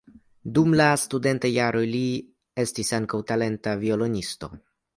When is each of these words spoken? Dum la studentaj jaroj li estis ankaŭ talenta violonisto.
Dum 0.53 0.71
la 0.79 0.87
studentaj 1.01 1.51
jaroj 1.55 1.83
li 1.93 2.01
estis 2.65 2.91
ankaŭ 3.01 3.23
talenta 3.33 3.77
violonisto. 3.87 4.55